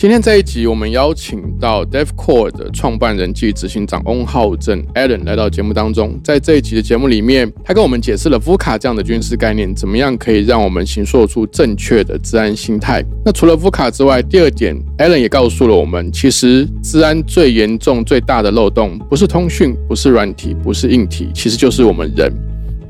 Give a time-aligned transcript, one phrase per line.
[0.00, 6.18] 今天这一集，我们邀请到 DevCore 的创办人暨执行长翁浩正 Alan 来到节目当中。
[6.24, 13.04] 在这一集的节目里面，他跟我们解释了 VUCA 这样的军事概念，怎么样可以让我们形塑出正确的治安心态。
[13.26, 22.32] 那除了 VUCA 之外，第二点，Alan 也告诉了我们，其实治安最严重、最大的漏洞，不是通讯，不是软体，不是硬体，其实就是我们人。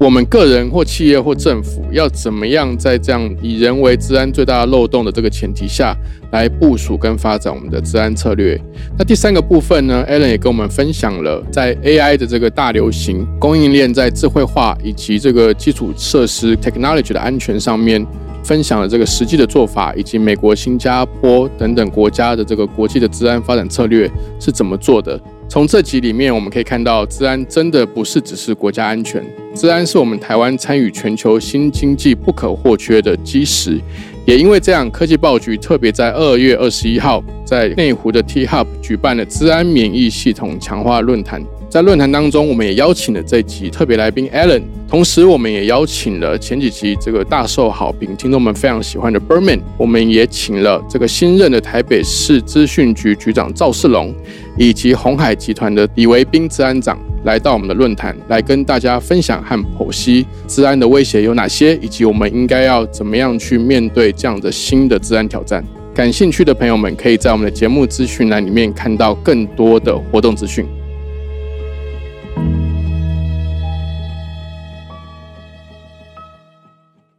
[0.00, 5.94] 我们个人或企业或政府要怎么样在这样以人为治安最大的漏洞的这个前提下
[6.32, 8.58] 来部署跟发展我们的治安策略？
[8.96, 18.02] 那第三个部分呢？Alan 也跟我们分享了在 AI 的这个大流行、供应链在智慧化以及这个基础设施 technology 的安全上面，
[18.42, 25.20] 分享了这个实际的做法，以及美国、新加坡等等国家的这个国际的治安发展策略是怎么做的。
[25.50, 29.20] 从这集里面，我们可以看到，治安真的不是只是国家安全，
[29.52, 33.80] 治安是我们台湾参与全球新经济不可或缺的基石。
[34.24, 41.42] 也因为这样，科技报局特别在二月二十一号，在内湖的 T Hub 举办了治安免疫系统强化论坛。
[41.68, 54.12] 在论坛当中，我们也邀请了这集特别来宾 Alan，同时我们也邀请了前几集这个大受好评、听众们非常喜欢的 Berman，我们也请了这个新任的台北市资讯局局长赵世龙，
[54.60, 65.64] 以及红海集团的李维斌治安长来到我们的论坛，来跟大家分享和剖析治安的威胁有哪些，以及我们应该要怎么样去面对这样的新的治安挑战。
[65.94, 70.66] 感兴趣的朋友们，可以在我们的节目资讯栏里面看到更多的活动资讯。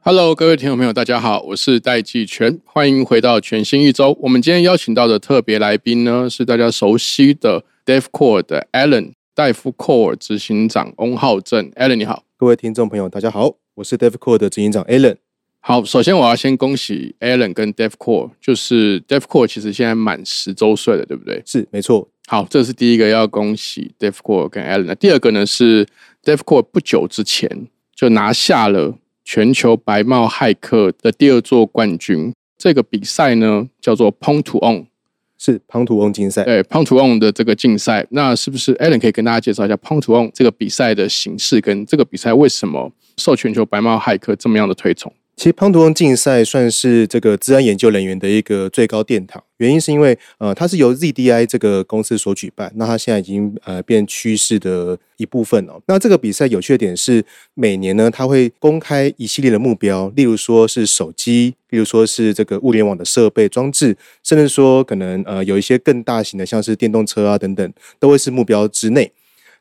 [0.04, 4.18] Hello，各位听众朋友，大家好，我是戴季全，欢迎回到全新一周。
[4.20, 11.70] 我们今天邀请到的特别来宾呢，是大家熟悉的 DevCore 的 Alan 戴夫 Core 执行长翁浩正。
[11.74, 15.18] Alan 你好，各位听众朋友，大家好，我是 DevCore 的执行长 Alan。
[15.60, 21.44] 好，首先我要先恭喜 Alan 跟 DevCore，就是 DevCore 其实现在满十周岁了，对不对？
[21.46, 22.10] 是，没错。
[22.26, 24.86] 好，这是第一个要恭喜 DevCore 跟 Alan。
[24.86, 25.86] 那第二个呢是
[26.24, 28.96] DevCore 不久之前就拿下了。
[29.24, 34.88] 全球白帽骇客的第二座冠军，这个比赛呢叫做 Pong to On，
[35.38, 36.44] 是 Pong to On 竞赛。
[36.44, 45.14] 对，Pong to On 的这个竞赛，那是不是 Alan 可以跟大家介绍一下 Pong to On 这个比赛的形式，跟这个比赛为什么受全球白帽骇客这么样的推崇？
[45.42, 55.82] 其实胖图翁竞赛算是这个治安研究人员的一个最高殿堂，原因是因为呃，它是由 ZDI 这个公司所举办，那它现在已经呃变趋势的一部分哦。
[55.88, 57.26] 那这个比赛有趣的点是，
[57.56, 69.12] 每年呢，它会公开一系列的目标，例如说是手机，例如说是这个物联网的设备装置，甚至说可能呃有一些更大型的，像是电动车啊等等，都会是目标之内。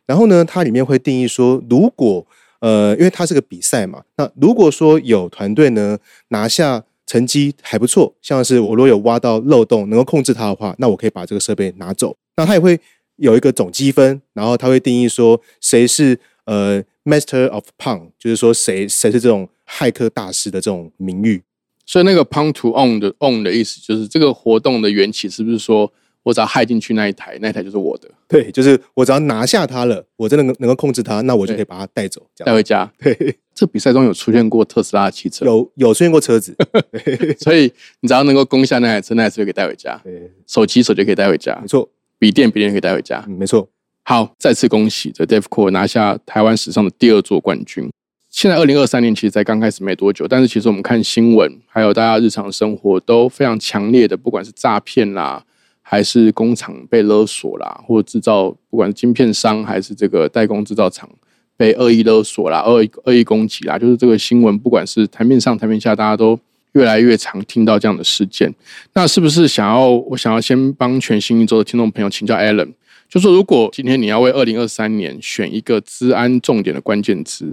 [0.04, 2.26] 然后呢，它里面会定义说，如果
[2.60, 5.98] 呃，因为它是个比赛嘛，那如果说有团队呢
[6.28, 12.16] 拿下成绩还不错，像是我如果有挖到漏洞能够控制它的话，那我可以把这个设备拿走。
[12.36, 12.78] 那它也会
[13.16, 21.42] 有一个总积分，然后它会定义说谁是呃 Master of Pong，就是说谁谁是这种骇客大师的这种名誉。
[21.84, 25.92] 所以那个 Pong to own 的 own 的意思就是这个活动的缘起是不是说？
[26.22, 28.08] 我只要害进去那一台，那一台就是我的。
[28.28, 32.90] 对，就是我只要拿下它了，我真的能能够控制它，那我就可以把它带走，带回家。
[32.98, 36.54] 对， 这比赛中有出现过特斯拉的汽车，有有出现过车子，
[37.40, 40.00] 所以你只要能够攻下那台车，那台车就可以带回家。
[40.04, 41.88] 对，手机手机可以带回家，没错。
[42.18, 43.68] 笔电笔电可以带回家，没错。
[44.02, 47.88] 好，再次恭喜这 DevCore 拿下台湾史上的第二座冠军。
[48.28, 55.44] 现在二零二三年其实才刚开始没多久，但是其实我们看新闻，还有大家日常生活都非常强烈的，不管是诈骗啦。
[55.92, 61.10] 还是工厂被勒索啦，或制造，不管是晶片商还是这个代工制造厂
[61.56, 66.38] 被恶意勒索啦、恶意恶意攻击啦，就是这个新闻，不管是台面上、台面下，大家都
[66.74, 68.54] 越来越常听到这样的事件。
[68.94, 72.68] 那是不是想要我想要先帮全新一周的听众朋友请教 Alan，
[73.08, 77.52] 就说如果今天你要为二零二三年选一个治安重点的关键词，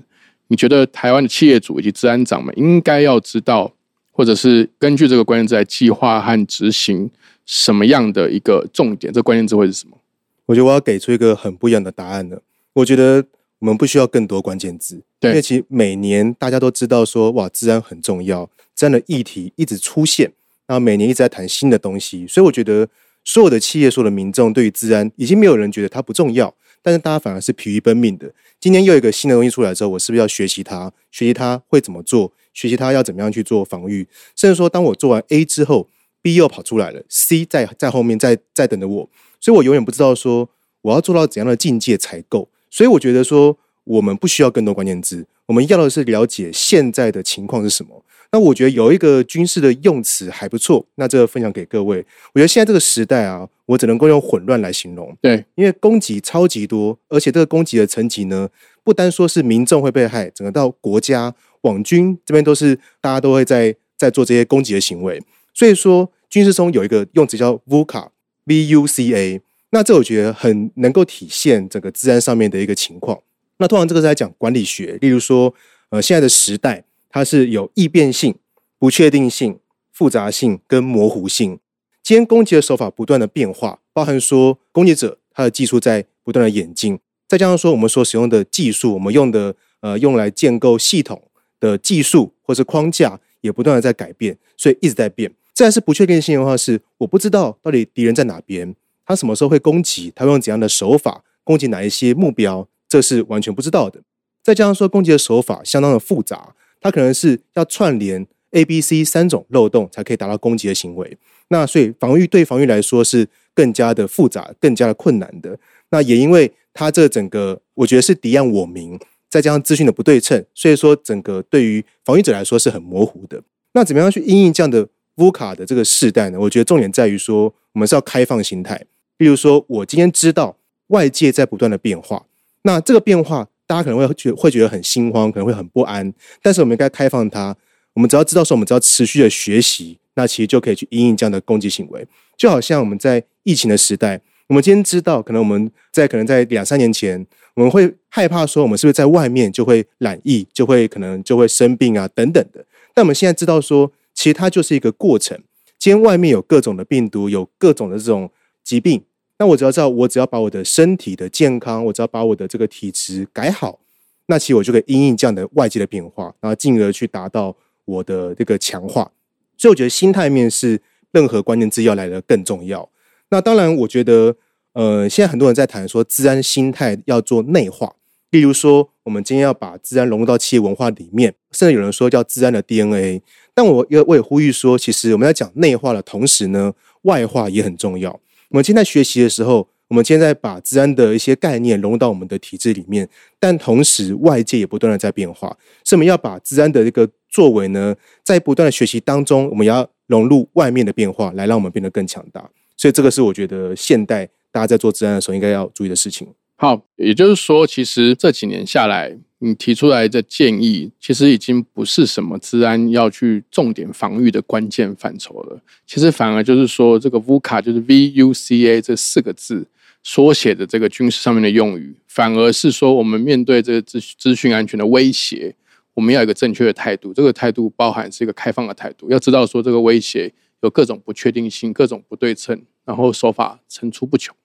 [0.49, 3.73] 你觉得台湾的企业主以及治安长们应该要知道，
[4.11, 7.09] 或者是根据这个关键字来计划和执行？
[7.47, 9.11] 什么样的一个重点？
[9.11, 9.97] 这关键字会是什么？
[10.45, 12.41] 我觉得我要给出一个很不一样的答案了。
[12.73, 13.25] 我觉得
[13.59, 20.31] 我们不需要更多关键字，因为其实每年大家都知道说，哇，治安很重要，这样的议题一直出现，
[20.67, 22.87] 然后每年一直在谈新的东西，所以我觉得
[23.23, 26.53] 所有的企业、所有的民众对于治安，已经没有人觉得它不重要。
[26.83, 28.31] 但是大家反而是疲于奔命的。
[28.61, 30.91] 今天又有一个新的东西出来之后，我是不是要学习它？
[31.11, 32.31] 学习它会怎么做？
[32.53, 34.07] 学习它要怎么样去做防御？
[34.35, 35.89] 甚至说，当我做完 A 之后
[36.21, 39.09] ，B 又跑出来了，C 在在后面在在等着我，
[39.39, 40.49] 所以我永远不知道说
[40.81, 42.49] 我要做到怎样的境界才够。
[42.69, 48.03] 所以我觉得说，我们不需要更多关键字，我们要的是了解现在的情况是什么。
[48.33, 52.05] 那我觉得有一个军事的用词还不错，那这个分享给各位。
[52.33, 55.15] 我觉得现在这个时代啊，我只能够用混乱来形容。
[55.21, 58.49] 对，因为攻击超级多，而且这个攻击的层级呢，
[58.83, 65.23] 不单说是民众会被害，整个到国家、网军这边都是大家都会在在做这些攻击的行为。
[65.57, 69.41] 所以说，军事中有一个用词叫 VUCA，V U C A。
[69.71, 73.19] 那这我觉得很能够体现整个治安上面的一个情况。
[73.57, 75.55] 那通常这个是在讲管理学，例如说，
[75.89, 76.83] 呃，现在的时代。
[77.09, 78.35] 它是有易变性、
[78.77, 79.59] 不确定性、
[79.91, 81.57] 复杂性跟模糊性。
[82.03, 91.19] 今天攻击的手法不断的变化，包含说攻击者他的技术在不断的演进，再加上说我们所使用的技术，我们用的呃用来建构系统
[91.59, 95.31] 的技术或是框架也不断的在改变，所以一直在变。
[95.65, 98.75] 再是不确定性的话，是我不知道到底敌人在哪边，
[99.05, 104.01] 他什么时候会攻击，他用怎样的手法攻击哪一些目标，这是完全不知道的。
[104.43, 106.53] 再加上说攻击的手法相当的复杂。
[106.79, 111.17] 它可能是要串联 A、B、C 三种漏洞才可以达到攻击的行为，
[111.47, 115.57] 那所以防御对防御来说是更加的复杂、更加的困难的。
[115.89, 123.41] 那也因为它这整个，我觉得是敌暗我明，再加上资讯的不对称，所以说整个对于防御者来说是很模糊的。
[123.73, 124.87] 那怎么样去应应这样的
[125.17, 126.39] 乌卡的这个世代呢？
[126.39, 128.83] 我觉得重点在于说，我们是要开放心态。
[129.17, 132.25] 例如说，我今天知道外界在不断的变化，
[132.63, 133.47] 那这个变化。
[133.69, 136.13] 大家可能会觉会觉得很心慌，可能会很不安。
[136.41, 137.53] 但是我们应该开放它。
[137.91, 142.07] 我们只要知道说，我们只要持续的学习，那其实就可以去应应这样的攻击行为。
[142.37, 152.65] 就好像我们在疫情的时代，我们今天知道，可能我们在可能在两三年前，我们会害怕说，我们是不是在外面就会染疫，就会可能就会生病啊等等的。
[152.93, 155.39] 但我们现在知道说，其实它就是一个过程。
[155.77, 158.31] 今天外面有各种的病毒，有各种的这种
[158.63, 159.03] 疾病。
[159.37, 163.79] 那我只要知道，我只要把我的身体的健康，我只要把我的这个体质改好，
[164.25, 167.55] 那其实我就可以因应这样的外界的变化，然后进而去达到
[167.85, 169.11] 我的这个强化。
[169.55, 170.81] 所以我觉得心态面是
[171.11, 172.89] 任何关键字要来的更重要。
[173.29, 174.35] 那当然，我觉得
[174.73, 177.93] 呃，现在很多人在谈说，治安心态要做内化。
[178.31, 183.21] 例如说，我们今天要把治安融入到企业文化里面，甚至有人说叫治安的 DNA。
[183.57, 186.71] 但我也我也呼吁说，其实我们在讲内化的同时呢，
[187.01, 188.11] 外化也很重要。
[188.49, 193.09] 我们现在学习的时候，我们现在把治安的一些概念融入到我们的体制里面，
[193.39, 202.47] 但同时外界也不断的在变化，所以我们要把治安的一个作为呢，在不断的学习当中，我们要融入外面的变化，来让我们变得更强大。
[202.77, 206.27] 所以这个是我觉得现代大家在做治安的时候应该要注意的事情。
[206.57, 215.61] 好，也就是说，其实这几年下来，你提出来的建议，其实已经不是什么治安要去重点防御的关键范畴了。
[215.85, 219.67] 其实反而就是说，这个 VUCA 就是 V U C A 这四个字
[220.01, 225.53] 缩写的这个军事上面的用语，反而是说，我们面对这个资资讯安全的威胁，
[225.93, 227.13] 我们要有一个正确的态度。
[227.13, 234.35] 这个态度包含是一个开放的态度，要知道说，这个威胁有各种不确定性、各种不对称，然后手法层出不穷。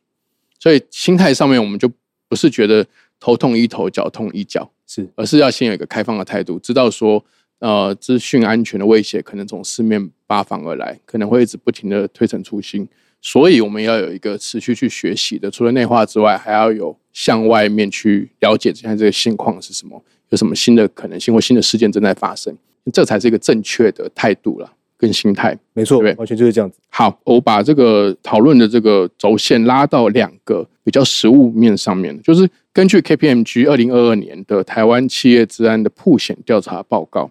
[0.59, 1.91] 所以心态上面，我们就。
[2.29, 2.87] 不是觉得
[3.21, 7.25] 头痛医头，脚痛医脚，是，而是要先有一个开放的态度，知道说，
[7.61, 12.87] 呃，资讯安全的威胁可能从四面八方而来，可能会一直不停的推陈出新，
[13.21, 22.57] 所以我们要有一个持续去学习的，除了内化之外，还要有向外面去了解现在这个现况是什么，有什么新的可能性或新的事件正在发生，
[22.93, 24.73] 这才是一个正确的态度了。
[24.99, 26.79] 跟心态没错，对完全就是这样子。
[26.89, 37.31] 好，我把这个讨论的这个轴线拉到两个比较实物面上面，就是根据 KPMG 二零二二年的台湾企业治安的铺险调查报告，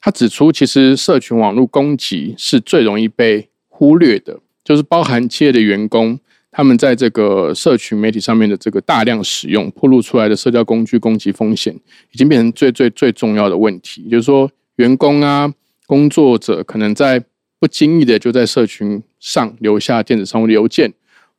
[0.00, 6.18] 他指出，其实社群网络攻击是最容易被忽略的，就是包含企业的员工，
[6.50, 11.74] 他们在这个社群媒体上面的这个大量使用，暴露出来的社交工具攻击风险，
[12.12, 15.52] 已经变成最最最重要的问题，就是说员工啊。
[15.86, 17.24] 工作者可能在
[17.58, 20.92] 不经意的就在社群上留下电子商务邮件，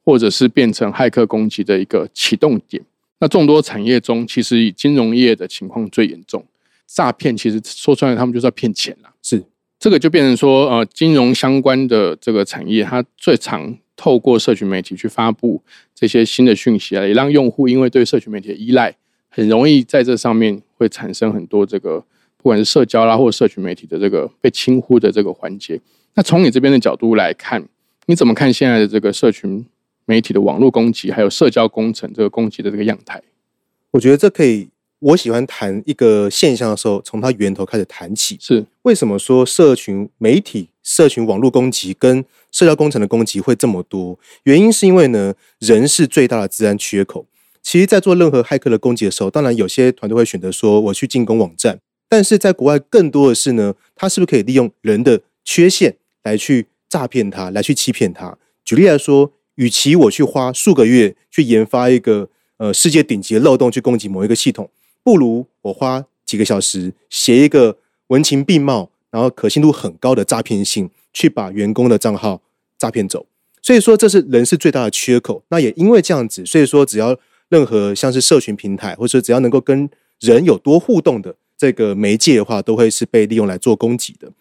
[0.04, 2.84] 或者是变成骇客攻击的一个启动点。
[3.20, 6.44] 那众多产业中，其实以金融业的情况最严重，
[6.88, 9.14] 诈骗其实说出来，他们就是要骗钱啦。
[9.22, 9.44] 是
[9.78, 15.62] 这个就变成说，呃，金融相关的这个产业，它最常透过社群媒体去发布
[15.94, 18.96] 这些新的讯息啊，也让用户因为对社群媒体的依赖，
[19.30, 22.04] 很容易在这上面会产生很多这个。
[22.42, 25.78] 不管是社交啦，或者社群媒体的这个被轻忽的这个环节，
[26.14, 27.62] 那从你这边的角度来看，
[28.06, 29.66] 你怎么看现在的这个社群
[30.10, 33.22] 媒体的网络攻击，还有社交工程这个攻击的这个样态。
[33.92, 38.36] 我觉得这可以，我喜欢谈一个现象的时候，从它源头开始谈起。
[38.42, 44.18] 是为什么说社群媒体、社群网络攻击跟社交工程的攻击会这么多？
[44.46, 47.28] 原因是因为呢，人是最大的治安缺口。
[47.62, 58.36] 其实，在做任何骇客的攻击的时候，当然有些团队会选择说我去进攻网站，但是在国外更多的是呢，他是不是可以利用人的缺陷来去诈骗他，来去欺骗他？
[58.66, 64.70] 举例来说，与其我去花数个月去研发一个呃世界顶级的漏洞去攻击某一个系统，
[65.04, 72.42] 不如我花几个小时写一个文情并茂，然后可信度很高的诈骗信，去把员工的账号
[72.78, 73.26] 诈骗走。
[73.62, 75.44] 所以说，这是人是最大的缺口。
[75.50, 79.90] 那也因为这样子，所以说只要任何像是社群平台，或者说只要能够跟
[80.22, 84.32] 人有多互动的这个媒介的话，都会是被利用来做攻击的。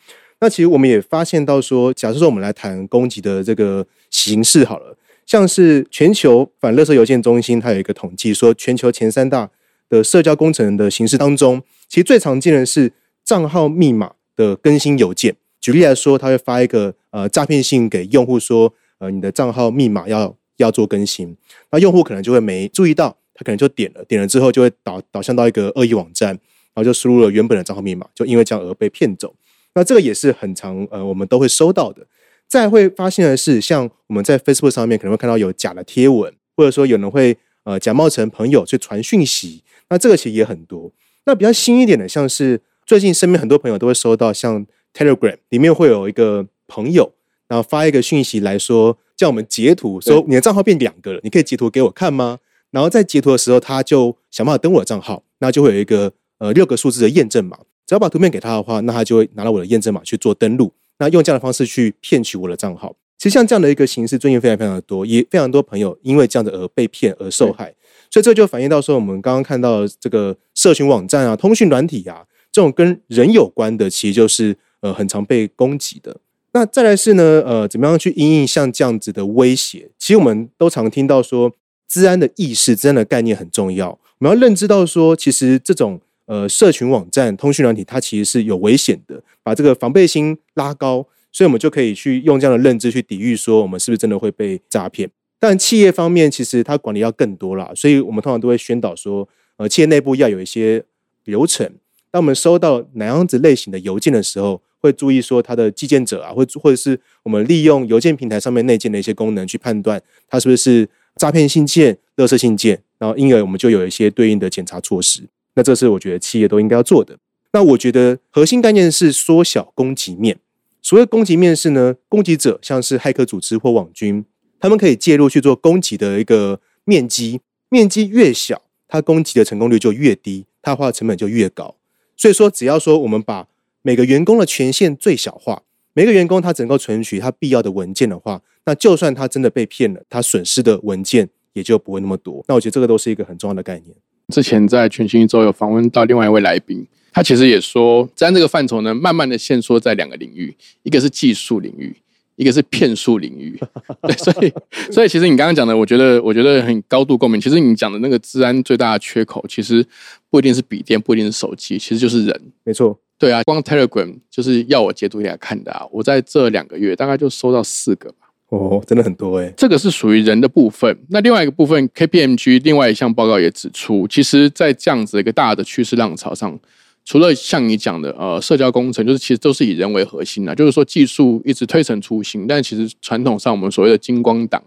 [0.41, 4.97] 那其实我们也发现到说，假设说我们来谈攻击的这个形式好了，
[5.29, 9.51] 像是全球反勒索邮件中心，它有一个统计说，全球前三大
[9.87, 12.95] 的社交工程的形式当中，其实最常见的是
[13.27, 15.37] 账号密码的更新邮件。
[15.61, 21.37] 举例来说，他会发一个呃诈骗信给用户说，呃你的账号密码要要做更新，
[21.73, 29.35] 那用户可能就会没注意到，他可能就点了，点了之后就会导导向到一个恶意网站，然后就输入了原本的账号密码，就因为这样而被骗走。
[29.75, 32.07] 那这个也是很常呃，我们都会收到的。
[32.49, 39.63] 再会发现的是，像我们在 Facebook 上面可能会看到有假的贴文，或者说有人会呃假冒成朋友去传讯息。
[39.91, 40.91] 那这个其实也很多。
[41.27, 47.13] 那比较新一点的，像是最近身边很多朋友都会收到，像 Telegram 里面会有一个朋友，
[47.49, 52.39] 然后发一个讯息来说，叫我们截图，说你的账号变两个了，你可以截图给我看吗？
[52.71, 57.59] 然后在截图的时候，他就想办法登我的账号，那就会有一个呃六个数字的验证码。
[57.87, 60.73] 只要把图片给他的话，那他就会拿到我的验证码去做登录。
[60.99, 67.75] 那用这样的方式去骗取我的账号，其实像这样的一个形式，最近非常非常的多，也非常多朋友因为这样子而被骗而受害。
[68.11, 76.17] 所以这就反映到说，我们刚刚看到这个社群网站啊、通讯软体啊，这种跟人有关的，其实就是呃很常被攻击的。
[76.53, 79.91] 那再来是呢，呃，怎么样去应应像这样子的威胁？
[79.99, 81.53] 其实我们都常听到说，
[81.87, 83.91] 治安的意识、治安的概念很重要。
[83.91, 86.01] 我们要认知到说，其实这种。
[86.29, 95.11] 呃，社群网站、通讯软体，它其实是有危险的，把这个防备心拉高，所以我们就可以去用这样的认知去抵御，说我们是不是真的会被诈骗？
[95.39, 100.85] 但企业方面，其实它管理要更多啦，所以我们通常都会宣导说，呃，企业内部要有一些
[101.25, 101.67] 流程。
[102.11, 115.23] 当我们收到哪样子类型的邮件的时候，会注意说它的寄件者啊，或或者是我们利用邮件平台上面内建的一些功能去判断它是不是诈骗信件、勒索信件，然后因而我们就有一些对应的检查措施。
[115.59, 117.19] 那这是我觉得企业都应该要做的。
[117.53, 120.39] 那我觉得核心概念是缩小攻击面。
[120.81, 124.25] 所谓攻击面是呢，攻击者像是骇客组织或网军，
[124.61, 131.75] 他们可以介入去做攻击的一个面积，面积越小，它攻击的成功率就越低，它花的成本就越高。
[132.17, 133.49] 所以说，只要说我们把
[133.83, 142.45] 每个员工的权限最小化，每个员工他只能够存取他必要的文件的话，那就算他真的被骗了，他损失的文件也就不会那么多。
[142.47, 143.97] 那我觉得这个都是一个很重要的概念。
[144.33, 151.97] 之前在全新一周有访问到另外一位来宾，他其实也说，在这个范畴呢，慢慢的限缩在两个领域，一个是技术领域，
[152.37, 153.59] 一个是骗术领域。
[154.03, 154.53] 对，所以，
[154.93, 157.41] 所以其实你刚刚讲的，我觉得，我觉得很高度共鸣。
[157.41, 159.85] 其实你讲的那个治安最大的缺口，其实
[160.29, 162.41] 不一定是笔电，不一定是手机，其实就是人。
[162.65, 168.28] 没错，对啊，光 Telegram 就是要我截图给他看的啊，我在这两个月大概就收到四个吧。
[168.51, 170.97] 哦，真的很多哎，这个是属于人的部分。
[171.11, 176.59] 那另外一个部分，KPMG 另外一项报告也指出，其实，在这样子一个大的趋势浪潮上，
[177.05, 184.63] 除了像你讲的，呃，社交工程，就是其实都是以人为核心的，就是说技术一直推陈出新，但其实传统上我们所谓的金光党，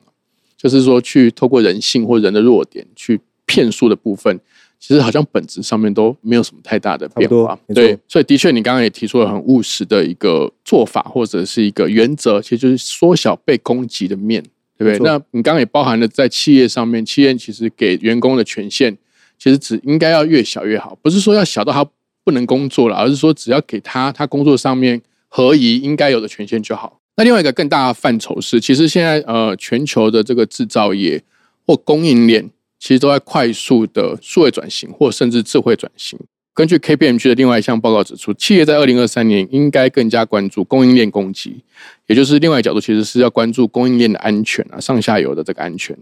[0.55, 4.39] 就是说去透过人性或人的弱点去骗术的部分。
[4.81, 14.43] 其实好像本质上面都没有什么太大的变化，对，所以的确你刚刚也提出了很务实的一个做法或者是一个原则，其实就是缩小被攻击的面，
[14.79, 15.07] 对不对？
[15.07, 18.97] 那你刚刚也包含了在企业上面，企业其实给员工的权限，
[19.37, 21.87] 其实只应该要越小越好，不是说要小到他
[22.23, 26.99] 不能工作了，而是说只要给他他工作上面合宜应该有的权限就好。
[27.17, 31.21] 那另外一个更大的范畴是，其实现在呃全球的这个制造业
[31.67, 32.49] 或供应链。
[32.81, 36.19] 其实都在快速的数位转型，或甚至智慧转型。
[36.51, 41.63] 根据 KPMG 的另外一项报告指出，企业在二零二三年应该更加关注供应链攻击，
[42.07, 45.95] 也就是另外一角度，其实是要关注供应链的安全啊，上下游的这个安全。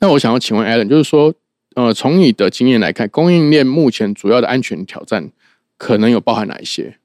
[0.00, 1.32] 那我想要请问 Alan，就是说，
[1.76, 5.30] 呃，从你的经验来看，供应链目前主要的安全挑战
[5.78, 6.98] 可能有包含哪一些？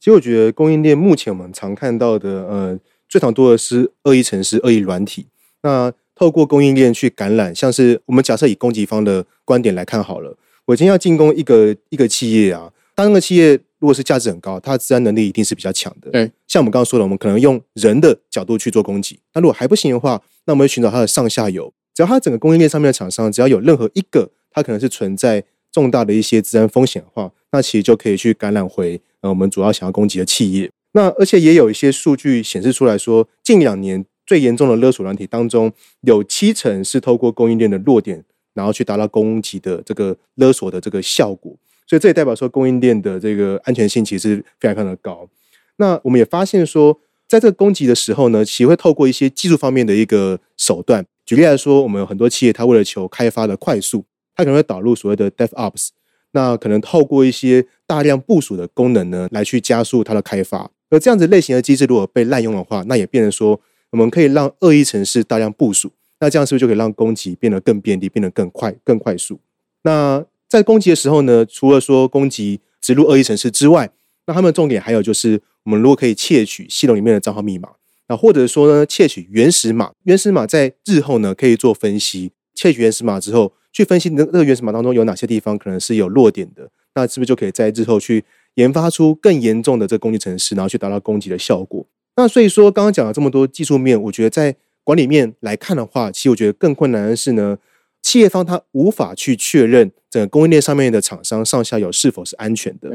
[0.00, 5.26] 其实我觉得供应链目前我们常看到的，呃，最常多的是恶意城市、恶意软体。
[5.62, 16.10] 那透过供应链去感染，像是我们假设以供给方的观点来看好了，我今天要进攻一个一个企业啊，当那个企业如果是价值很高，它的治安能力一定是比较强的。
[16.10, 30.70] 对，像我们刚刚说的，我们可能用人的角度去做攻击，那如果还不行的话，那我们会寻找它的上下游，只要它整个供应链上面的厂商，只要有任何一个它可能是存在重大的一些治安风险的话，那其实就可以去感染回呃我们主要想要攻击的企业。
[30.92, 41.56] 那而且也有一些数据显示出来说，近两年最严重的勒索软体当中，有七成是透过供应链的弱点，然后去达到攻击的这个勒索的这个效果。
[41.86, 45.28] 所以这也代表说供应链的这个安全性其实非常非常的高。
[45.76, 51.06] 那我们也发现说，在这个攻击的时候呢，其实会透过一些技术方面的一个手段。
[51.24, 54.04] 举例来说，我们有很多企业它为了求开发的快速，
[54.34, 55.88] 它可能会导入所谓的 DevOps，
[56.32, 60.70] 那可能透过一些大量部署的功能呢，来去加速它的开发。
[60.88, 65.90] 而这样子类型的机制如果被滥用的话，那也变成说，我们可以让恶意城市大量部署，
[66.20, 69.40] 那这样是不是就可以让攻击变得更便利、变得更快、更快速？
[69.82, 73.90] 那在攻击的时候呢，除了说攻击植入恶意城市之外，
[74.26, 77.70] 那他们的重点还有就是，我们如果可以窃取系统里面的账号密码，
[78.08, 88.24] 那或者说呢，窃取原始码，原始码在日后呢可以做分析，窃取原始码之后，去分析那那个原始码当中有哪些地方可能是有弱点的，那是不是就可以在日后去？
[88.56, 91.84] 研发出更严重的这个攻击程式，然后去达到攻击的效果。
[92.16, 97.58] 那所以说，刚刚讲了这么多技术面，我觉得在管理面来看的话，其实我觉得更困难的是呢，
[98.00, 102.88] 企业方他无法去确认整个供应链上面的厂商上下游是否是安全的。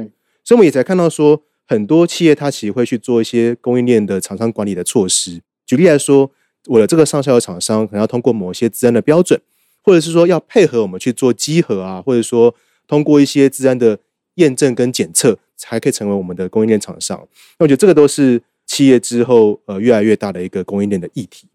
[0.43, 5.41] 所以我们也才看到说，很多企业它其实会去做一些供应链的厂商管理的措施。
[5.67, 6.31] 举例来说，
[6.65, 9.39] 我的这个上下游厂商可能要通过某些治安的标准，
[9.83, 12.55] 或者是说要配合我们去做稽核啊，或者说
[12.87, 13.99] 通过一些治安的
[14.35, 15.37] 验证跟检测。
[15.63, 17.15] 才可以成为我们的供应链厂商。
[17.59, 21.45] 那我觉得这个都是企业之后呃越来越大的一个供应链的议题。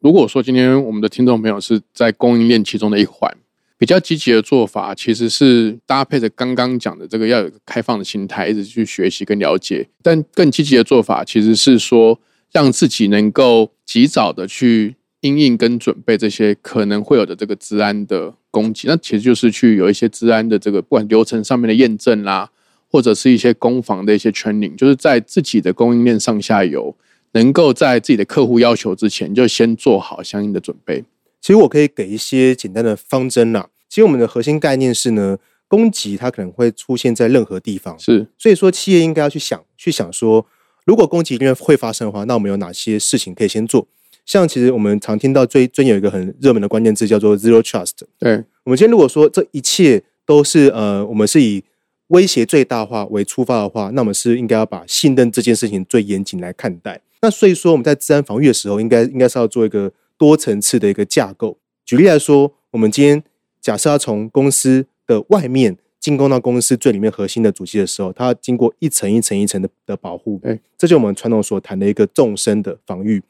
[0.00, 3.30] 如果说今天我们的听众朋友是在供应链其中的一环，
[3.76, 9.86] 比较积极的做法其实是搭配着刚刚讲的这个要有开放的心态，一直去学习跟了解。
[10.02, 12.18] 但更积极的做法其实是说
[12.50, 18.88] 让自己能够及早的去应应跟准备这些可能会有的这个治安的攻击。
[18.88, 22.50] 那其实就是去有一些治安的这个不管流程上面的验证啦。
[22.92, 26.94] 或者是一些攻防的一些 training，就是在自己的供应链上下游，
[27.32, 31.02] 能够在自己的客户要求之前，就先做好相应的准备。
[31.40, 33.70] 其实我可以给一些简单的方针啦。
[33.88, 40.46] 其实我们的核心概念是呢，供给它可能会出现在任何地方，是，所以说企业应该要去想，去想说，
[40.84, 43.88] 如果供给因为会发生的话，那我们有哪些事情可以先做？
[44.24, 47.92] 像其实我们常听到最最近有一个很热门的关键字叫做 zero trust。
[48.18, 51.64] 对，我们今天如果说这一切都是呃，我们是以
[52.12, 57.00] 威胁最大化为出发的话，那我们是应该要把信任这件事情最严谨来看待。
[57.22, 61.56] 那所以说，我们在治安防御的时候，应该应该是要做一个多层次的一个架构。
[61.86, 63.22] 举例来说，我们今天
[63.62, 70.38] 假设要从公司的外面进攻到公司最里面核心的主机的时候，它经过一层一层一层的的保护。
[70.44, 73.22] 哎，这就是我们传统所谈的一个纵深的防御。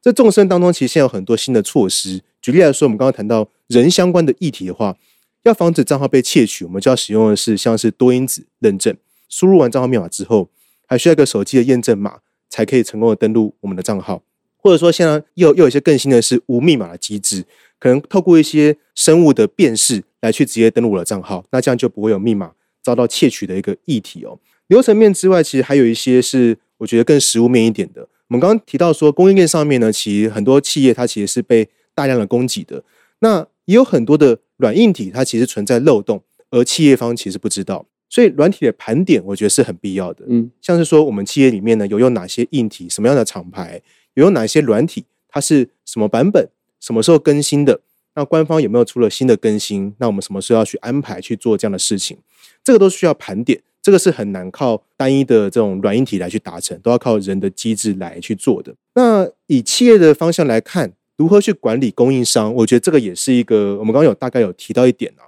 [0.00, 2.20] 这纵深当中，其实现在有很多新的措施。
[2.40, 4.96] 举例来说，我们刚刚谈到人相关的议题的话。
[5.44, 8.96] 要防止账号被窃取，我们就要使用的是像是多因子认证。
[9.28, 10.50] 输入完账号密码之后，
[10.86, 14.22] 还需要一个手机的验证码，才可以成功的登录我们的账号。
[14.56, 17.44] 或者说，现在又又有一些更新的是无密码的机制，
[17.78, 24.38] 可能透过一些生物的辨识来去直接登录我的账号，那这样就不会有密码遭到窃取的一个议题哦。
[24.66, 28.02] 流程面之外，其实还有一些是我觉得更实物面一点的。
[28.28, 32.82] 我们刚刚提到说，供应链上面呢，其实很多企业它其实是被大量的攻击的。
[33.20, 40.24] 那也有很多的软硬体，它其实存在漏洞，而企业方其实不知道，所以软体的盘点，我觉得是很必要的。
[40.28, 43.80] 嗯，像是说我们企业里面呢，有用哪些硬体，什么样的厂牌，
[44.14, 46.48] 有用哪些软体，它是什么版本，
[46.80, 47.80] 什么时候更新的？
[48.14, 49.94] 那官方有没有出了新的更新？
[49.98, 52.18] 那我们什么时候要去安排去做这样的事情？
[52.64, 58.74] 这个都需要盘点，这个是很难靠单一的这种软硬体来去达成，都要靠人的机制来去做的。
[58.94, 60.94] 那以企业的方向来看。
[61.18, 62.54] 如何去管理供应商？
[62.54, 65.26] 我觉得这个也是一个，我们刚刚有大概有提到一点啊。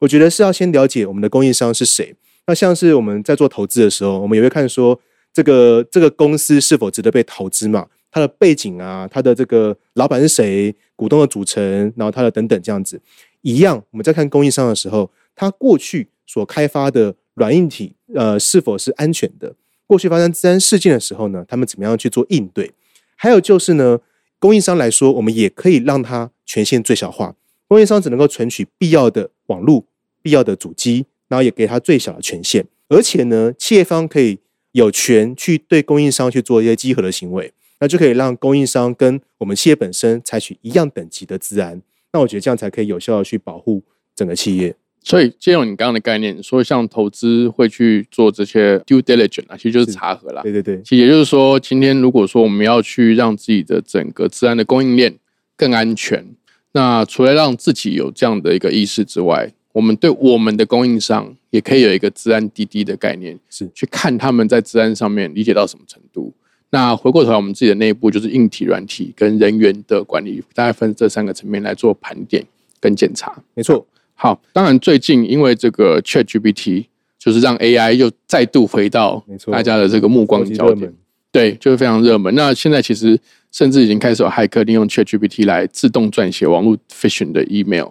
[0.00, 2.14] 我觉得是要先了解我们的供应商是谁。
[2.46, 5.00] 那像是我们在做投资的时候，我们也会看说
[5.32, 7.86] 这个这个公司是否值得被投资嘛？
[8.10, 11.62] 它的背景啊，它的这个老板是谁，股东的组成，
[11.96, 13.00] 然后它的等等这样子。
[13.42, 19.54] 一样，我们在看供应商的时候，他过去所开发的软硬体，呃，是否是安全的？
[19.86, 22.72] 过去发生自然事件的时候呢，他们怎么样去做应对？
[23.14, 24.00] 还有就是呢？
[24.38, 27.34] 供应商来说，我们也可以让它权限最小化。
[27.66, 29.84] 供应商只能够存取必要的网络、
[30.22, 32.66] 必要的主机，然后也给他最小的权限。
[32.88, 34.38] 而且呢，企业方可以
[34.72, 37.52] 有权去对供应商去做一些稽核的行为。
[37.80, 41.80] 那就可以让供应商跟我们企业本身采取一样等级的治安。
[42.12, 43.82] 那我觉得这样才可以有效的去保护
[44.16, 44.74] 整个企业。
[45.02, 50.42] 所以借用你刚刚的概念，说像投资会去做这些 due diligence 啊，其实就是查核啦。
[50.42, 55.14] 对对对，其实也就是说，今天如果说我们要去让自己的整个治安的供应链
[55.56, 56.24] 更安全，
[56.72, 66.34] 那除了让自己有这样的一个意识之外，我们对我们的供应商也可以有一个治安滴滴的概念，是去看他们在治安上面理解到什么程度。
[66.70, 72.44] 那回过头来，我们自己的内部就是硬体、软体跟人员的管理，大概分这三个层面来做盘点
[72.78, 73.42] 跟检查。
[73.54, 73.86] 没错。
[74.20, 76.86] 好，当然最近因为这个 Chat GPT，
[77.20, 80.92] 就是让 AI 又再度回到大家的这个目光焦点，
[81.30, 82.34] 对，就是非常热门。
[82.34, 83.16] 那现在其实
[83.52, 87.90] 甚至已经开始有骇客利用 Chat GPT 来自动撰写网络 phishing 的 email。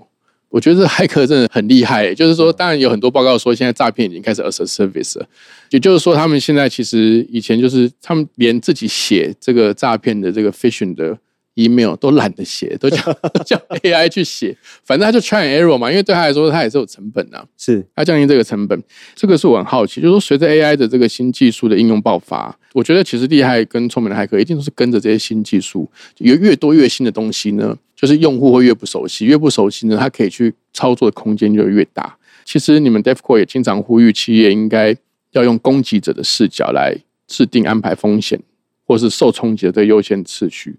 [0.49, 5.25] 我觉得这骇客真的很厉害，就是说，当然有很多报告说现在诈骗已经开始 as a service 了，
[5.69, 11.17] 也就是说，他们现在其实以前就是他们连自己写这个诈骗的这个 phishing 的。
[11.57, 12.97] Email 都懒得写， 都叫
[13.45, 18.81] 叫 AI 去写，反正他就 try error 嘛，因为对他来说，他也是有成本呐，是他降低这个成本。
[19.15, 25.89] 这个是我很好奇，就是说随着 AI 的这个新技术的应用爆发，我觉得其实厉害跟聪明的骇客一定都是跟着这些新技术，
[26.19, 32.15] 有越多越新的东西呢，就是用户会越不熟悉，越不熟悉呢，他可以去操作的空间就越大。
[32.45, 34.95] 其实你们 DevCore 也经常呼吁企业应该
[35.31, 36.95] 要用攻击者的视角来
[37.27, 38.39] 制定安排风险
[38.85, 40.75] 或是受冲击的这个优先次序。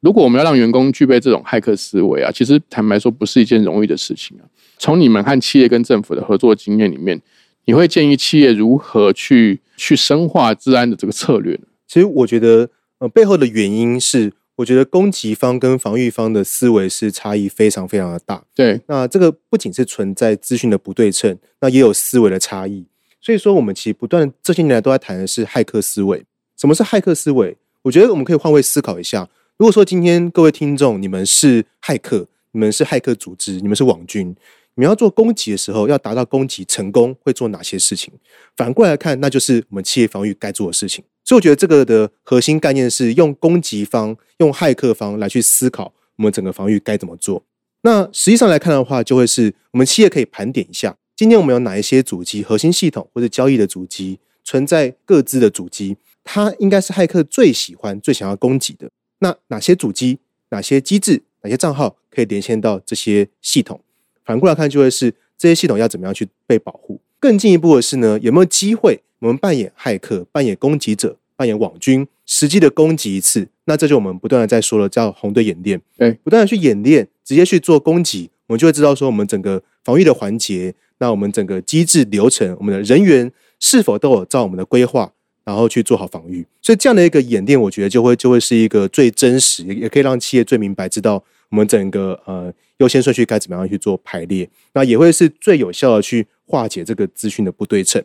[0.00, 4.44] 如果我们要让员工具备这种骇客思维啊，其实坦白说不是一件容易的事情啊。
[4.78, 7.20] 从你们和企业跟政府的合作经验里面，
[7.64, 11.62] 你会建议企业如何去去深化治安的这个策略呢？
[11.88, 18.44] 其实我觉得，呃，背后的原因是，我觉得攻击方跟防御方的思维是差异非常非常的大。
[18.54, 22.86] 对，那这个不仅是存在资讯的不对称，那也有思维的差异。
[23.20, 26.24] 所以说，我们其实不断这些年来都在谈的是骇客思维。
[26.56, 27.56] 什么是骇客思维？
[27.82, 29.28] 我觉得我们可以换位思考一下。
[29.58, 38.14] 如果说今天各位听众，你们是骇客，你们是骇客组织，你们是网军，你们要做攻击的时候，要达到攻击成功，会做哪些事情？
[38.56, 41.04] 反过来看，那就是我们企业防御该做的事情。
[41.24, 47.42] 所以我觉得这个的核心概念是用攻击方、用骇客方来去思考我们整个防御该怎么做。
[47.82, 58.88] 那实际上来看的话，就会是我们企业可以盘点一下，今天我们有哪一些主机、核心系统或者交易的主机存在各自的主机，它应该是骇客最喜欢、最想要攻击的。
[59.20, 60.18] 那哪些主机、
[60.50, 63.80] 哪些机制、哪些账号可以连线到这些系统？
[64.24, 67.00] 反过来看，就会是这些系统要怎么样去被保护？
[67.18, 73.48] 更进一步的是呢，有没有机会我们扮演骇客、扮演攻击者、扮演网军，实际的攻击一次？
[73.64, 75.80] 那这就我们不断的在说了，叫红队演练。
[75.96, 85.12] 对，不断的去演练，直接去做攻击，我们就会知道说，我们整个防御的环节，那我们整个机制流程，我们的人员是否都有照我们的规划？
[85.48, 98.04] 然后去做好防御，所以这样的一个演练，我觉得就会就会是一个最真实，也也可以让企业最明白知道我们整个呃优先顺序该怎么样去做排列，那也会是最有效的去化解这个资讯的不对称。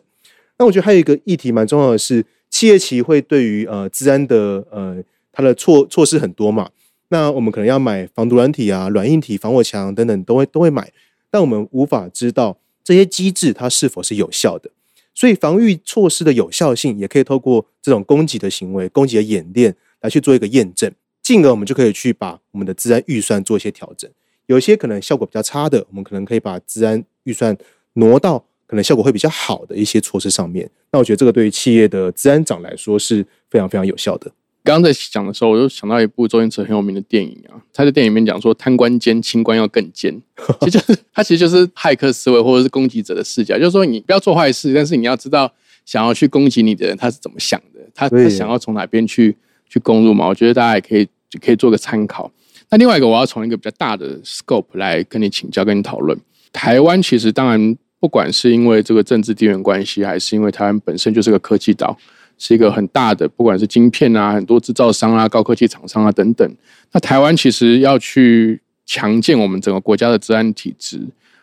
[0.56, 4.96] 那我觉得还有一个议题蛮重要的是，企业其实会对于呃治安的呃
[5.30, 6.70] 它的措措施很多嘛，
[7.08, 10.90] 那我们可能要买防毒软体啊、软硬体、防火墙等等都会都会买，
[11.30, 14.70] 但我们无法知道这些机制它是否是有效的。
[15.14, 24.10] 所以防御措施的有效性，也可以透过这种攻击的行为、攻击的演练来去做一个验证，进而我们就可以去把我们的治安预算做一些调整。
[24.46, 27.56] 有一些可能效果比较差的，我们可能可以把治安预算
[27.94, 30.68] 挪到可能效果会比较好的一些措施上面。
[30.90, 34.30] 那我觉得这个对于企业的治安长来说是非常非常有效的。
[34.64, 40.18] 刚刚在讲的时候，我就想到一部周星驰很有名的电影啊，他在电影里面讲说贪官奸，清官要更奸，
[40.62, 45.52] 其实就是他其实就是骇客思维或者是攻击者的视角，就是说你不要做坏事，但是你要知道
[45.84, 49.36] 想要去攻击你的人他是怎么想的，他他想要从哪边去
[49.68, 50.26] 去攻入嘛？
[50.26, 51.06] 我觉得大家也可以
[51.44, 52.32] 可以做个参考。
[52.70, 56.18] 那另外一个，我要从一个比较大的 scope 来跟你请教、跟你讨论。
[56.50, 61.96] 台湾其实当然不管是因为这个政治地缘关系，还是因为台湾本身就是个科技岛。
[62.38, 66.48] 是一个很大的，不管是晶片啊，很多制造商啊，高科技厂商啊等等。
[66.92, 71.00] 那台湾其实要去强健我们整个国家的治安体制，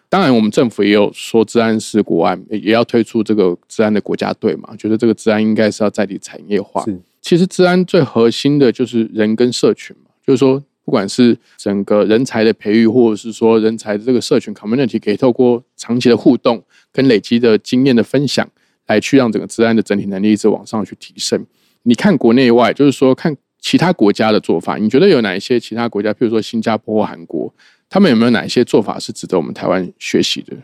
[0.10, 4.76] 当然我们政府也有说治安是国安，也要推出这个治安的国家队嘛。
[4.78, 6.86] 觉得这个治安应该是要在地产业化。
[7.22, 18.48] 其实治安最核心的就是人跟社群嘛，就是说不管是整个人才的培育，或者是说人才的这个社群 community，可以透过长期的互动跟累积的经验的分享。
[18.92, 21.46] 来去让整个治安的整体能力一直往上去提升。
[21.84, 27.54] 你看国内外，就是说看其他国家的做法，你觉得有哪一些其他国家，譬如说新加坡或韩国，
[27.90, 30.56] 他们有没有哪一些做法是值得我们台湾学习的？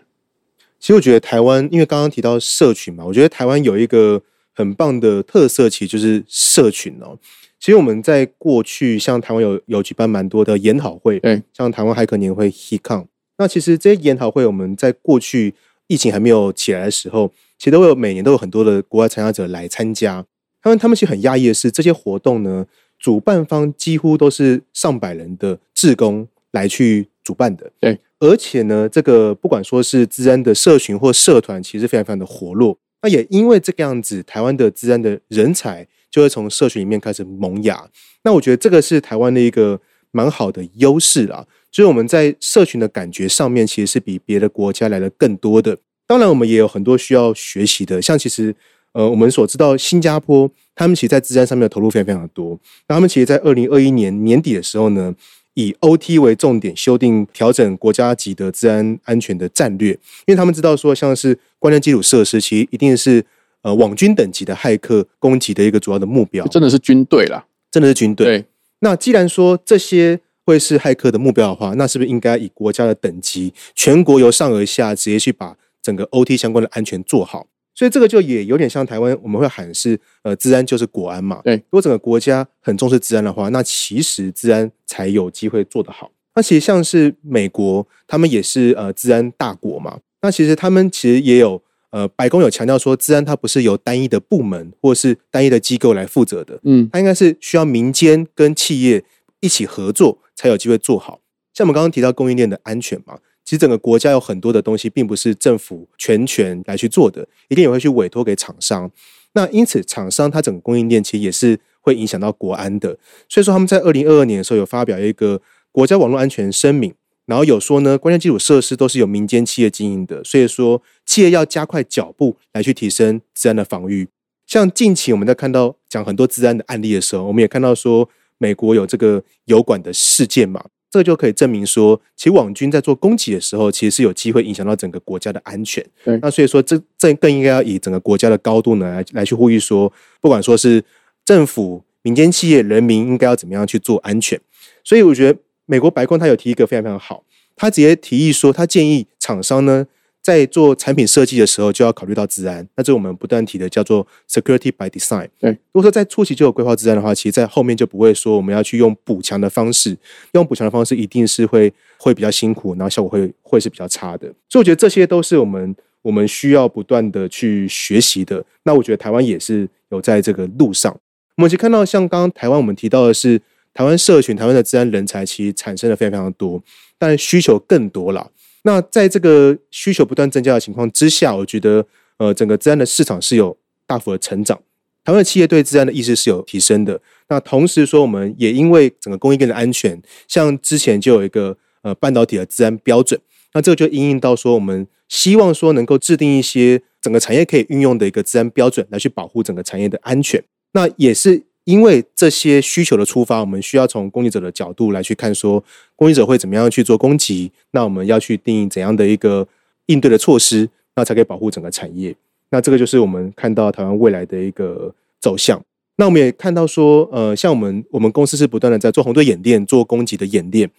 [0.79, 4.21] 其实我觉得台湾，因为刚刚提到社群嘛，我觉得台湾有一个
[4.53, 7.17] 很棒的特色，其实就是社群哦。
[7.59, 13.07] 其实我们在过去，像台湾有有举办蛮多的研讨会，对，像台湾骇客年会 HeCon。
[13.39, 15.55] 那其实这些研讨会，我们在过去
[15.87, 20.25] 疫情还没有起来的时候，其实都有每年都有很多的国外参加者来参加。
[20.61, 22.65] 他们他们其实很讶异的是，这些活动呢，
[22.99, 27.71] 主办方几乎都是上百人的志工来去主办的。
[27.79, 32.77] 对，而且呢，这个不管说是治安的社群或社团，其实非常非常的活络。
[33.01, 37.87] 那也因为这个样子，台湾的治安的人才就会从社群里面开始萌芽。
[38.23, 39.79] 那我觉得这个是台湾的一个
[40.11, 41.45] 蛮好的优势啦。
[41.71, 45.77] 就是我们在社群的感觉上面，其实是比别的国家来的更多的。
[46.07, 48.55] 当然，我们也有很多需要学习的，像其实。
[48.93, 52.57] 呃，我们所知道，新加坡他们其实，在治安上面的投入非常非常的多。
[52.87, 55.13] 那他们其实，在二零二一年年底的时候呢，
[55.53, 59.91] 以 OT 为重点，修订调整国家级的治安安全的战略。
[59.91, 63.23] 因为他们知道说，像是关键基础设施，其实一定是
[63.61, 66.47] 呃网军等级的骇客攻击的一个主要的目标。
[66.47, 68.45] 真的是军队啦，真的是军队。
[68.79, 77.47] 那既然说这些会是骇客的目标的话，那是不是应该以国家的等级，全国由上而下，直接去把整个 OT 相关的安全做好？
[77.73, 81.41] 所以这个就也有点像台湾，我们会喊是呃，治安就是国安嘛。
[81.43, 86.11] 对，如果整个国家很重视治安的话，那其实治安才有机会做得好。
[86.33, 89.99] 那其实像是美国，他们也是呃治安大国嘛。
[90.23, 91.61] 那其实他们其实也有
[91.91, 99.03] 呃，白宫有强调说，治安它不是由单一的部门或是单一的机构来负责的，嗯，它应该是需要民间跟企业
[99.39, 101.21] 一起合作才有机会做好。
[101.53, 103.19] 像我们刚刚提到供应链的安全嘛。
[103.47, 108.91] 其实整个国家有很多的东西，并不是政府全权来去做的，一定也会去委托给厂商。
[109.31, 112.89] 那因此，厂商它整个供应链其实也是会影响到国安的。
[113.29, 116.93] 所以说，他们在二零二二年的时候有发表一个国家网络安全声明，
[117.25, 124.09] 然后有说呢，关键基础设施都是由民间企业经营的，所以说企业要加快脚步来去提升治安的防御。
[124.45, 130.65] 像近期我们在看到讲很多治安的案例的时候，我们也看到说美国有这个油管的事件嘛。
[130.89, 135.85] 这就可以证明说，其实网军在做攻击的时候，其实是有机会影响到整个国家的安全。
[136.03, 140.83] 对，那所以说，这这更应该要以整个国家的高度呢来来去呼吁说，不管说是
[141.25, 144.39] 政府、民间企业、人民，应该要怎么样去做安全。
[144.83, 147.23] 所以我觉得美国白宫他有提一个非常非常好，
[147.55, 149.87] 他直接提议说，他建议厂商呢。
[150.27, 152.67] 在做产品设计的时候，就要考虑到治安。
[152.75, 155.29] 那这我们不断提的叫做 security by design。
[155.39, 159.97] 对，如果说在初期就有规划治安的话，其实在后面就不会说我们要去用补强的方式，
[160.33, 164.27] 用补强的方式一定是会会比较辛苦，然后效果会会是比较差的。
[164.49, 168.43] 所以我觉得这些都是我们我们需要不断的去学习的。
[168.63, 170.93] 那我觉得台湾也是有在这个路上。
[171.37, 173.41] 我们其实看到像刚刚台湾我们提到的是
[173.73, 176.61] 台湾社群、台湾的治安人才，其实产生的非常非常多，
[176.99, 178.29] 但需求更多了。
[178.67, 184.57] 那在这个需求不断增加的情况之下，我觉得呃，整个治安的市场是有大幅的成长，
[185.05, 186.99] 台湾的企业对治安的意识是有提升的。
[187.29, 193.17] 那同时说，我们也因为整个供应链的安全，像之前就有一个呃半导体的治安标准，
[193.53, 200.43] 那这个就应用到说，我们希望说能够制定一些整个产业可以运用的一个治安标准，来去保护整个产业的安全。
[200.73, 201.46] 那也是。
[201.67, 205.61] 因为这些需求的出发，我们需要从攻击者的角度来去看，说
[205.97, 209.45] 攻击者会怎么样去做攻击，那我们要去定义怎样的一个
[209.87, 212.15] 应对的措施，那才可以保护整个产业。
[212.51, 215.61] 那这个就是我们看到台湾未来的一个走向。
[215.97, 220.71] 那我们也看到说，呃，像我们我们公司是不断的在做红队演练，做攻击的演练。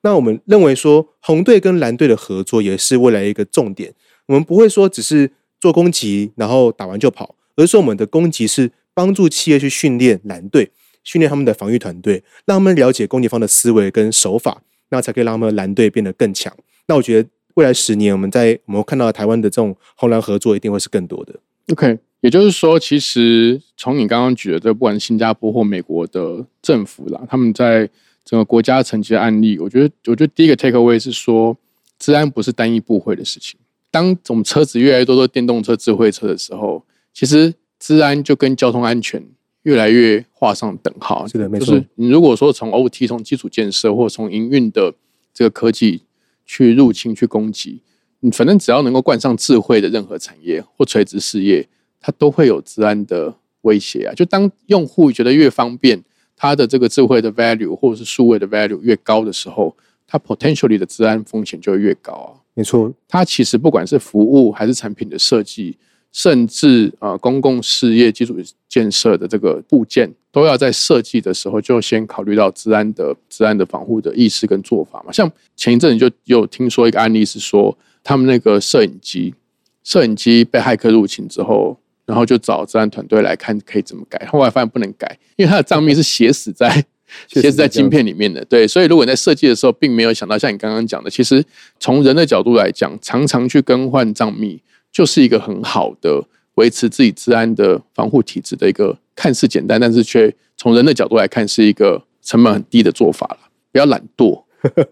[0.00, 3.94] 那我们认为说，红队跟蓝队的合作也是未来一个重点。
[4.26, 8.72] 我们不会说只是做攻击，然后打完就跑，而是说我们的攻击是。
[8.94, 10.70] 帮助企业去训练蓝队，
[11.02, 16.54] 训练他们的防御团队，让他们了解攻击方的思维跟手法，那才可以让他们蓝队变得更强。
[16.86, 21.34] 那我觉得未来十年，我们在我们看到台湾的这种红蓝合作，一定会是更多的。
[21.72, 27.88] OK，也就是说，其实从你刚刚举的这不管新加坡或美国的政府啦，他们在
[28.24, 31.56] 整个国家层级的案例，我觉得，我觉得第一个 take away 是说，
[31.98, 33.58] 治安不是单一部会的事情。
[33.90, 37.54] 当我们车子越来越多的电动车、智慧车的时候，其实。
[37.82, 39.20] 治安就跟交通安全
[39.62, 41.26] 越来越画上等号。
[41.26, 41.82] 是的，没错。
[41.96, 44.94] 你如果说从 OT、从基础建设或从营运的
[45.34, 46.02] 这个科技
[46.46, 47.80] 去入侵、去攻击，
[48.20, 51.68] 你反正只要能够冠上智慧的任何产业或垂直事业，
[52.00, 54.14] 它都会有治安的威胁啊。
[54.14, 56.00] 就当用户觉得越方便，
[56.36, 62.38] 它的这个智慧的 value 或者是数位的 value 越高的时候，它 potentially 的治安风险就会越高啊。
[62.54, 65.76] 没错，它其实不管是服务还是产品的设计。
[66.12, 68.36] 甚至啊，公共事业基础
[68.68, 75.10] 建设的这个部件，都要在设计的时候就先考虑到治安的、治安的防护的意识跟做法嘛。
[75.10, 79.34] 像前一阵就有听说一个案例是说，他们那个摄影机，
[79.82, 84.26] 摄影机被骇客入侵之后，然后就找治安团队来看可以怎么改。
[84.26, 86.84] 后来发现不能改，因为它的账密是写死 在
[87.28, 88.44] 写死在晶片里面的。
[88.44, 91.42] 对，所以如果你在设计的时候并没有想到像你刚刚讲的，其实
[91.80, 94.60] 从人的角度来讲，常常去更换账密
[94.92, 96.22] 就是一个很好的
[96.56, 103.38] 维持自己治安的防护体制的一个看似简单，但是却从人的角度来看是一个成本很低的做法了。
[103.72, 104.42] 不要懒惰。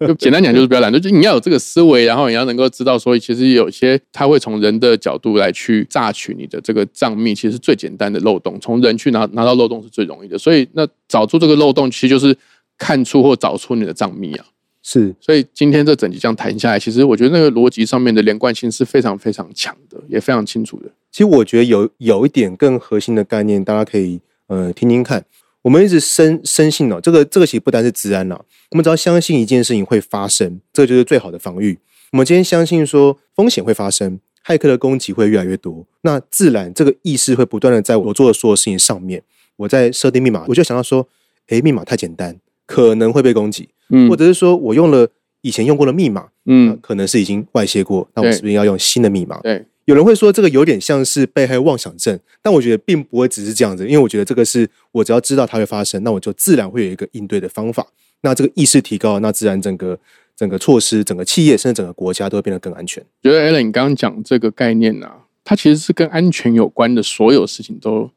[0.01, 10.37] 就简单讲，就是不要懒惰，就你要有这个思维，然后你要能够知道说，其实有些他会从人的角度来去榨取你的这个账密，其实最简单的漏洞，从人去拿拿到漏洞是最容易的。
[10.37, 12.37] 所以，那找出这个漏洞，其实就是
[12.77, 14.45] 看出或找出你的账密啊。
[14.83, 20.89] 是，所以今天这整集这样谈下来，其实我觉得那个逻辑上面的连贯性是非常非常强的，也非常清楚的。
[21.13, 25.25] 其实我觉得有有一点更核心的概念，大家可以呃听听看。
[25.63, 28.43] 我们一直深深信哦，这个这个其实不单是治安了。
[28.71, 31.79] 我们只要相信一件事情会发生，这就是最好的防御。
[32.13, 39.23] 我们今天相信说风险会发生，骇客的攻击会越来越多，那自然这个意识会不断的在我做的所有事情上面。
[39.57, 41.07] 我在设定密码，我就想到说，
[41.49, 45.09] 诶，密码太简单，可能会被攻击，嗯，或者是说我用了
[45.43, 49.41] 以前用过的密码，嗯，可能是已经外泄过，那我是不是要用新的密码？
[49.43, 49.65] 对。
[49.87, 57.85] 有人会说这个有点像是被害妄想症，但我觉得并不会只是这样子，因为我觉得这个是我只要知道它会发生，那我就自然会有一个应对的方法。
[58.21, 59.99] 那这个意识提高，那自然整个
[60.37, 63.05] 整个措施、整个企业甚至整个国家都会变得更安全。
[63.21, 68.09] 觉得 Alan 你刚刚讲这个概念啊，它其实是跟安全有关的所有事情都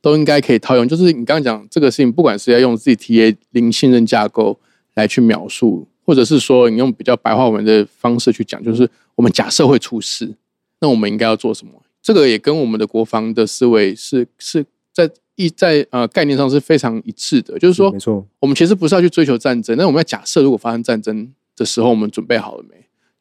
[0.00, 0.86] 都应该可以套用。
[0.86, 4.60] 就是你刚刚讲这个事情，不管是要用 ZTA 零信任架构
[4.96, 10.34] 来去描述，或者是说你用比较白话文的方式去讲，就是我们假设会出事。
[10.80, 11.72] 那我们应该要做什么？
[12.02, 17.58] 这个也跟我们的国防的思维是是在一在呃概念上是非常一致的。
[17.58, 22.74] 就是说，没错，我们其实不是要去追求战争，那我们要假设如果发生战争的时候，我们准备好了没？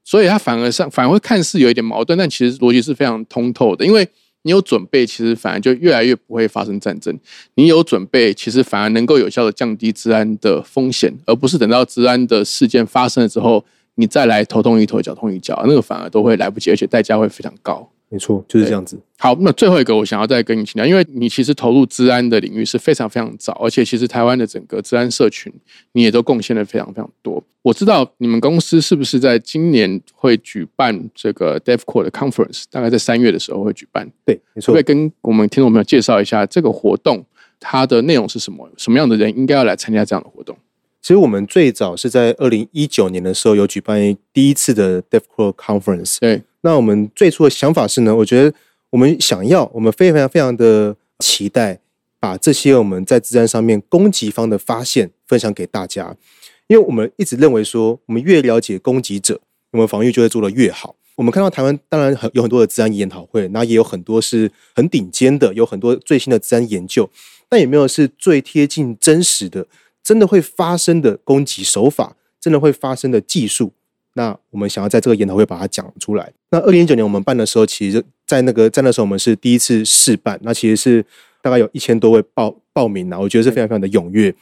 [0.04, 3.86] 所以它反而上反而会看似有一点矛盾，但其实逻辑是非常通透的。
[3.86, 4.08] 因为
[4.46, 7.14] 你有准备，其实反而就越来越不会发生战争。
[7.56, 13.66] 你有准备，其实反而能够有效的降低治安的风险，而不是等到治安的事件发生了之后。
[13.98, 17.90] 你再来头痛医头，脚痛医脚，那个反而都会来不及，而且代价会非常高。
[18.10, 18.98] 没错，就是这样子。
[19.18, 25.52] 好，那最后一个我想要再跟你请教，因为你其实投入治安的领域是非常非常早，而且其实台湾的整个治安社群
[25.94, 27.44] 你也都贡献了非常非常多。
[27.64, 34.08] 我知道你们公司是不是在今年会举办这个 DevCore 的 Conference，大概在三月的时候会举办。
[34.24, 34.74] 对，没错。
[34.74, 37.26] 可以跟我们听众朋友介绍一下这个活动，
[37.60, 38.70] 它的内容是什么？
[38.78, 40.56] 什么样的人应该要来参加这样的活动？
[41.02, 46.18] 其实我们最早是在二零一九年的时候有举办第一次的 DevCore Conference。
[46.20, 48.52] 对，那我们最初的想法是呢，我觉得
[48.90, 51.80] 我们想要，我们非常非常的期待，
[52.20, 56.18] 把这些我们在自然上面攻击方的发现分享给大家，
[56.66, 59.40] 因为我们一直认为说，我们越了解攻击者，
[59.74, 60.96] 我们防御就会做得越好。
[61.16, 67.08] 我们看到台湾当然很有很多的自然研讨会，那也有很多是很顶尖的，有很多最新的自然研究，
[67.48, 69.68] 但也没有是最贴近真实的。
[70.04, 73.74] 真的会发生的攻击手法，真的会发生的技术，
[74.18, 76.32] 那我们想要在这个研讨会把它讲出来。
[76.50, 81.06] 那二零一九年我们办的时候，其实，在那个在那时候我们是第一次试办，那其实是
[81.42, 84.34] 大概有一千多位报报名啊，我觉得是非常非常的踊跃。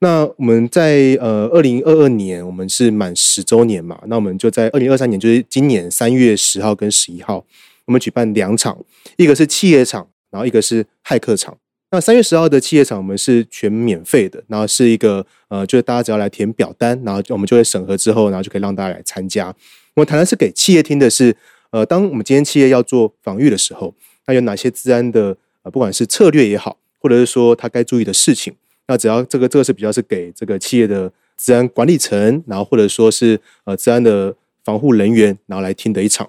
[0.00, 7.44] 那我们在呃二零二二年，我们是满十周年嘛，那我们就在二零二三年，就是今年三月十号跟十一号，
[7.86, 8.76] 我们举办两场，
[9.16, 11.56] 一个是企业场，然后一个是骇客场。
[11.94, 19.46] 那三月十号的企业场，我们是全免费的，然后是一个呃，就是大家只要来填表单，然后我们就会审核之后，然后就可以让大家来参加。
[19.94, 21.36] 我们谈的是给企业听的是，
[21.70, 23.94] 呃，当我们今天企业要做防御的时候，
[24.26, 28.52] 那有哪些治安的呃，不管是策略也好，或者是说他该注意的事情，
[28.88, 36.28] 那只要这个这个是比较是给这个企业的治安管理层，然后或者说是呃治安的防护人员，然后来听的一场。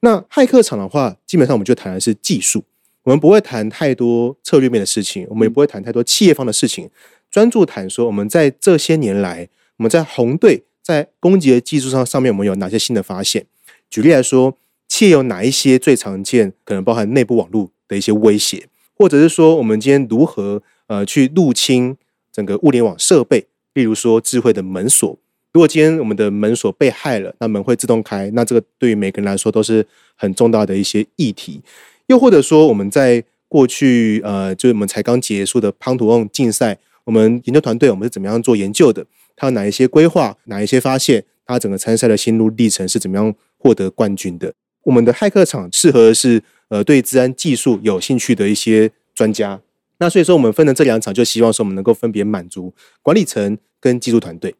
[0.00, 2.64] 那骇客场的话，基本上我们就谈的是技术。
[3.04, 6.90] 我们不会谈太多策略面的事情，我们也不会谈太多企业方的事情，
[7.30, 13.46] 专注谈说我们在这些年来，我们在红队在攻击的技术上上面，我们有哪些新的发现？
[13.88, 14.56] 举例来说，
[14.88, 21.96] 企业有哪一些最常见，可能包含内部网络的一些威胁，或者是说我们今天如何呃去入侵
[22.32, 23.46] 整个物联网设备？
[23.74, 25.18] 例如说智慧的门锁，
[25.52, 31.60] 如果今天我们的门锁被害了，那门会自动开，那这个对于每个人来说都是很重大的一些议题。
[32.06, 39.06] 又或者说，我们在过去，呃，就是我们才刚结束的胖图翁竞赛，我们研究团队我们是怎么样做研究的？
[39.36, 40.36] 它有哪一些规划？
[40.44, 41.24] 哪一些发现？
[41.46, 44.52] 它整个参赛的心路历程是怎么样获得冠军的？
[44.82, 49.60] 我们的骇客场适合的是，呃，对治安技术有兴趣的一些专家。
[49.98, 54.54] 那所以说，我们分的这两场，就希望说我们能够分别满足管理层跟技术团队。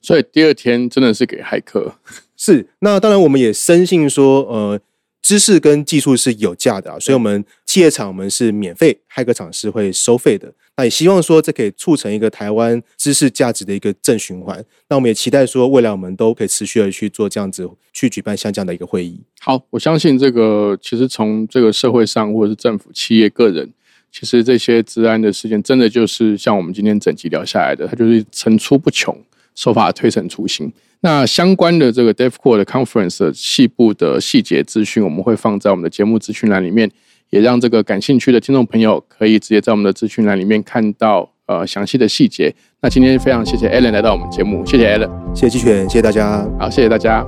[0.00, 1.96] 所以第二天真的是给骇客。
[2.36, 4.80] 是，那当然我们也深信说，呃。
[5.26, 10.54] 知识跟技术是有价的啊，所以我们企业厂我们是免费，骇客厂是会收费的。
[10.76, 14.64] 那也希望说这可以促成一个台湾知识价值的一个正循环。
[14.88, 19.20] 那我们也期待说未来我们都可以持续的去做这样子，去举办像这样的一个会议。
[19.40, 23.68] 好，我相信这个其实从这个社会上或者是政府、企业、个人，
[24.12, 29.20] 其实这些治安的事件，真的就是像我们今天整集聊下来的，它就是层出不穷，
[29.56, 30.72] 手法推陈出新。
[31.06, 36.90] 那相关的这个 DevCore 的 Conference 细部的细节资讯，我们会放在我们的节目资讯栏里面，
[37.30, 42.52] 也让这个感兴趣的听众朋友可以直接在我们的资讯栏里面看到呃详细的细节。
[42.80, 47.24] 那今天非常谢谢 Alan 来到我们节目，谢谢 Alan，谢谢季全，谢谢大家，好，谢谢大家。